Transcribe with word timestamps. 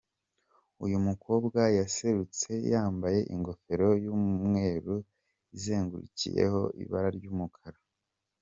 Uyu 0.85 0.97
mukobwa 1.07 1.59
yaserutse 1.77 2.51
yambaye 2.71 3.19
ingofero 3.33 3.89
y'umweru 4.03 4.95
izengurukijeho 5.55 6.61
ibara 6.83 7.09
ry'umukara. 7.17 7.79